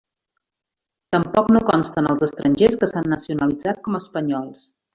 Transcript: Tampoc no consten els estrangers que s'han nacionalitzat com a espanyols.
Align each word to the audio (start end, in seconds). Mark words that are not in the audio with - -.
Tampoc 1.15 1.51
no 1.57 1.61
consten 1.67 2.09
els 2.13 2.23
estrangers 2.29 2.79
que 2.85 2.89
s'han 2.93 3.13
nacionalitzat 3.15 3.85
com 3.89 3.99
a 3.99 4.01
espanyols. 4.07 4.67